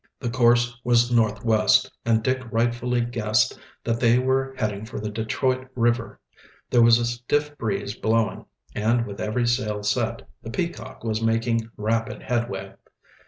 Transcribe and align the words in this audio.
The 0.19 0.31
course 0.31 0.81
was 0.83 1.11
northwest, 1.11 1.91
and 2.05 2.23
Dick 2.23 2.41
rightfully 2.51 3.01
guessed 3.01 3.59
that 3.83 3.99
they 3.99 4.17
were 4.17 4.55
heading 4.57 4.83
for 4.83 4.99
the 4.99 5.11
Detroit 5.11 5.67
River. 5.75 6.19
There 6.71 6.81
was 6.81 6.97
a 6.97 7.05
stiff 7.05 7.55
breeze 7.55 7.93
blowing 7.95 8.45
and, 8.73 9.05
with 9.05 9.21
every 9.21 9.45
sail 9.45 9.83
set, 9.83 10.27
the 10.41 10.49
Peacock 10.49 11.03
was 11.03 11.21
making 11.21 11.69
rapid 11.77 12.23
headway. 12.23 12.73